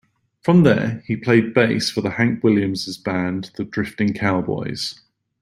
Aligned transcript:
From 0.39 0.63
there, 0.63 1.03
he 1.05 1.15
played 1.15 1.53
bass 1.53 1.91
for 1.91 2.09
Hank 2.09 2.43
Williams' 2.43 2.97
band 2.97 3.51
The 3.55 3.63
Drifting 3.65 4.15
Cowboys. 4.15 4.99